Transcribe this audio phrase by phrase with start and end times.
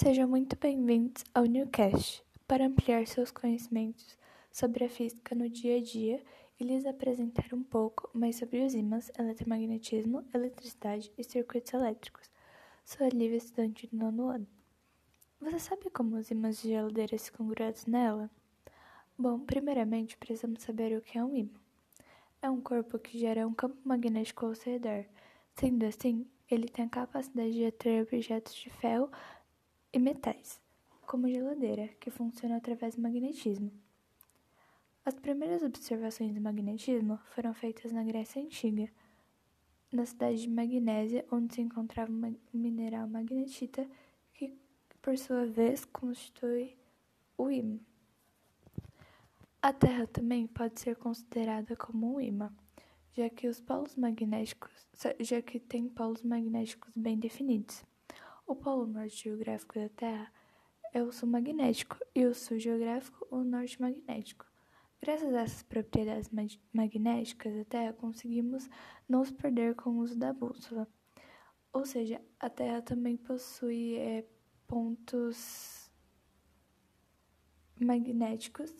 [0.00, 2.22] Sejam muito bem-vindos ao Newcast.
[2.46, 4.16] Para ampliar seus conhecimentos
[4.52, 6.22] sobre a física no dia a dia
[6.60, 12.30] e lhes apresentar um pouco mais sobre os ímãs, eletromagnetismo, eletricidade e circuitos elétricos.
[12.84, 14.46] Sou a Lívia, estudante do nono ano.
[15.40, 18.30] Você sabe como os ímãs de geladeira ficam grudados nela?
[19.18, 21.58] Bom, primeiramente precisamos saber o que é um ímã.
[22.40, 25.04] É um corpo que gera um campo magnético ao seu redor.
[25.56, 29.10] Sendo assim, ele tem a capacidade de atrair objetos de ferro
[29.92, 30.60] e metais,
[31.06, 33.72] como geladeira, que funciona através do magnetismo.
[35.04, 38.90] As primeiras observações do magnetismo foram feitas na Grécia Antiga,
[39.90, 43.88] na cidade de Magnésia, onde se encontrava um mineral magnetita
[44.34, 44.54] que,
[45.00, 46.76] por sua vez, constitui
[47.38, 47.78] o ímã.
[49.62, 52.54] A Terra também pode ser considerada como um ímã,
[53.12, 54.86] já que os polos magnéticos,
[55.18, 57.82] já que tem polos magnéticos bem definidos.
[58.48, 60.32] O polo norte geográfico da Terra
[60.94, 64.46] é o sul magnético e o sul geográfico o norte magnético.
[65.02, 66.30] Graças a essas propriedades
[66.72, 68.66] magnéticas da Terra, conseguimos
[69.06, 70.88] não nos perder com o uso da bússola.
[71.74, 74.26] Ou seja, a Terra também possui é,
[74.66, 75.90] pontos
[77.78, 78.72] magnéticos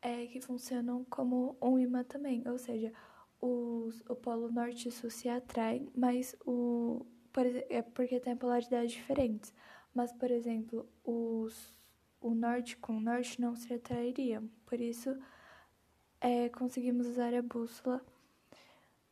[0.00, 2.42] é, que funcionam como um imã também.
[2.48, 2.90] Ou seja,
[3.38, 7.04] os, o polo norte e sul se atraem, mas o,
[7.34, 9.52] por, é porque tem polaridades diferentes.
[9.92, 11.76] Mas, por exemplo, os,
[12.20, 14.48] o norte com o norte não se atrairiam.
[14.64, 15.14] Por isso,
[16.20, 18.00] é, conseguimos usar a bússola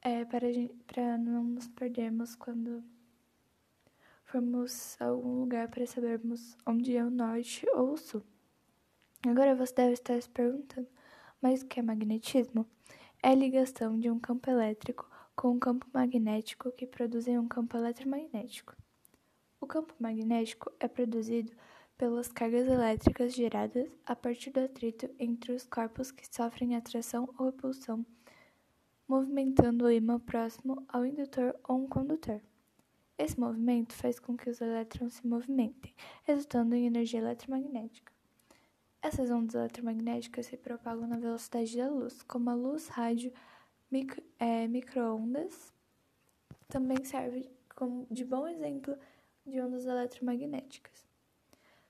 [0.01, 0.47] é, para,
[0.87, 2.83] para não nos perdermos quando
[4.25, 8.23] formos a algum lugar para sabermos onde é o norte ou o sul.
[9.27, 10.89] Agora você deve estar se perguntando,
[11.41, 12.67] mas o que é magnetismo?
[13.23, 15.12] É a ligação de um campo elétrico
[15.43, 18.77] com um campo magnético que produzem um campo eletromagnético.
[19.61, 21.51] O campo magnético é produzido
[21.99, 27.47] pelas cargas elétricas geradas a partir do atrito entre os corpos que sofrem atração ou
[27.47, 28.07] repulsão,
[29.09, 32.41] movimentando o ímã próximo ao indutor ou um condutor.
[33.19, 35.93] Esse movimento faz com que os elétrons se movimentem,
[36.23, 38.13] resultando em energia eletromagnética.
[39.03, 43.33] Essas ondas eletromagnéticas se propagam na velocidade da luz, como a luz, rádio,
[43.93, 45.73] micro, é, microondas
[46.67, 48.97] também serve como de bom exemplo
[49.45, 51.07] de ondas eletromagnéticas.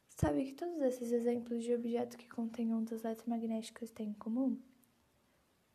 [0.08, 4.60] Sabe que todos esses exemplos de objetos que contêm ondas eletromagnéticas têm em comum?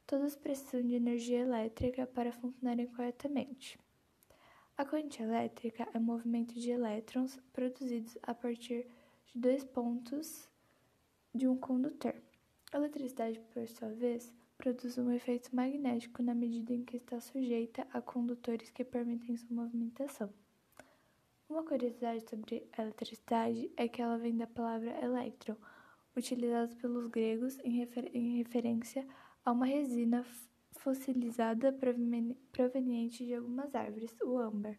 [0.05, 3.79] Todos precisam de energia elétrica para funcionarem corretamente.
[4.77, 8.85] A corrente elétrica é o movimento de elétrons produzidos a partir
[9.27, 10.47] de dois pontos
[11.33, 12.15] de um condutor.
[12.71, 17.87] A eletricidade, por sua vez, produz um efeito magnético na medida em que está sujeita
[17.93, 20.33] a condutores que permitem sua movimentação.
[21.47, 25.55] Uma curiosidade sobre a eletricidade é que ela vem da palavra elétron,
[26.15, 29.07] utilizada pelos gregos em, refer em referência
[29.45, 30.25] a uma resina
[30.73, 31.71] fossilizada
[32.51, 34.77] proveniente de algumas árvores, o âmbar.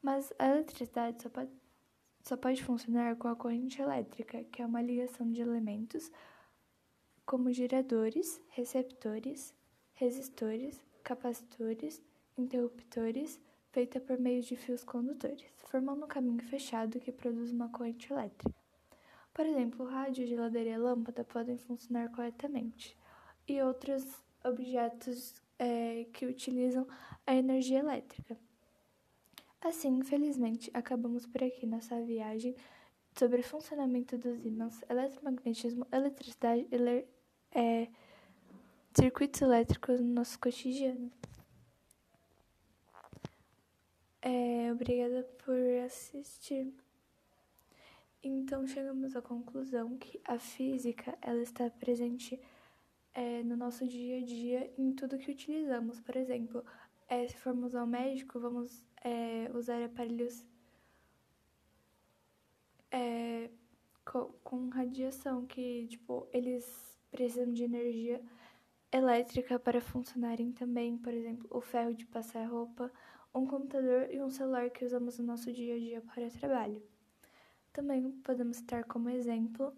[0.00, 1.30] Mas a eletricidade só
[2.22, 6.10] só pode funcionar com a corrente elétrica, que é uma ligação de elementos
[7.24, 9.54] como geradores, receptores,
[9.94, 12.02] resistores, capacitores,
[12.36, 13.40] interruptores,
[13.72, 18.54] feita por meio de fios condutores, formando um caminho fechado que produz uma corrente elétrica.
[19.32, 22.96] Por exemplo, rádio, geladeira e lâmpada podem funcionar corretamente,
[23.48, 24.04] e outros
[24.44, 26.86] objetos é, que utilizam
[27.26, 28.38] a energia elétrica.
[29.60, 32.54] Assim, infelizmente, acabamos por aqui nossa viagem
[33.18, 36.76] sobre o funcionamento dos ímãs, eletromagnetismo, eletricidade e
[37.54, 37.88] é,
[38.92, 41.10] circuitos elétricos no nosso cotidiano.
[44.20, 46.72] É, obrigada por assistir.
[48.22, 52.40] Então chegamos à conclusão que a física ela está presente
[53.12, 56.00] é, no nosso dia a dia em tudo que utilizamos.
[56.00, 56.64] Por exemplo,
[57.06, 60.42] é, se formos ao médico, vamos é, usar aparelhos
[62.90, 63.50] é,
[64.04, 68.20] com, com radiação que tipo eles precisam de energia
[68.90, 72.90] elétrica para funcionarem também, por exemplo, o ferro de passar roupa,
[73.32, 76.82] um computador e um celular que usamos no nosso dia a dia para trabalho.
[77.72, 79.72] Também podemos citar como exemplo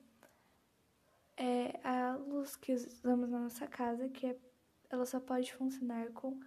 [1.37, 4.37] é, a luz que usamos na nossa casa, que é,
[4.89, 6.41] ela só pode funcionar com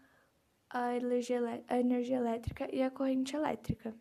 [0.71, 3.93] a energia, a energia elétrica e a corrente elétrica.